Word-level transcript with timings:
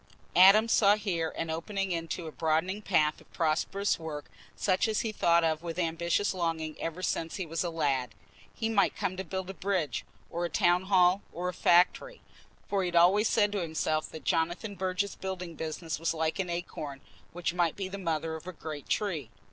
Adam 0.35 0.67
saw 0.67 0.95
here 0.95 1.29
an 1.37 1.51
opening 1.51 1.91
into 1.91 2.25
a 2.25 2.31
broadening 2.31 2.81
path 2.81 3.21
of 3.21 3.31
prosperous 3.31 3.99
work 3.99 4.31
such 4.55 4.87
as 4.87 5.01
he 5.01 5.09
had 5.09 5.15
thought 5.15 5.43
of 5.43 5.61
with 5.61 5.77
ambitious 5.77 6.33
longing 6.33 6.75
ever 6.79 7.03
since 7.03 7.35
he 7.35 7.45
was 7.45 7.63
a 7.63 7.69
lad: 7.69 8.15
he 8.51 8.67
might 8.67 8.95
come 8.95 9.15
to 9.15 9.23
build 9.23 9.47
a 9.47 9.53
bridge, 9.53 10.03
or 10.31 10.43
a 10.43 10.49
town 10.49 10.85
hall, 10.85 11.21
or 11.31 11.49
a 11.49 11.53
factory, 11.53 12.19
for 12.67 12.81
he 12.81 12.87
had 12.87 12.95
always 12.95 13.29
said 13.29 13.51
to 13.51 13.59
himself 13.61 14.09
that 14.09 14.23
Jonathan 14.23 14.73
Burge's 14.73 15.13
building 15.15 15.53
business 15.53 15.99
was 15.99 16.15
like 16.15 16.39
an 16.39 16.49
acorn, 16.49 17.01
which 17.31 17.53
might 17.53 17.75
be 17.75 17.87
the 17.87 17.99
mother 17.99 18.35
of 18.35 18.47
a 18.47 18.53
great 18.53 18.89
tree. 18.89 19.29